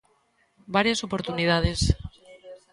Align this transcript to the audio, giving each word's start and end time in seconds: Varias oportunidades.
Varias 0.75 1.03
oportunidades. 1.07 1.79